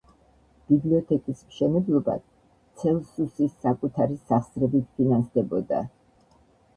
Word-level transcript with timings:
ბიბლიოთეკის 0.69 1.41
მშენებლობა 1.49 2.15
ცელსუსის 2.83 3.53
საკუთარი 3.65 4.17
სახსრებით 4.31 4.89
ფინანსდებოდა. 4.97 5.83